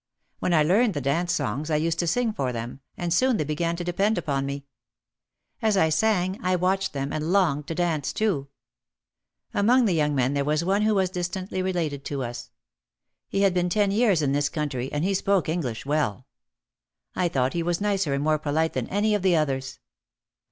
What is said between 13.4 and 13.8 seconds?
had been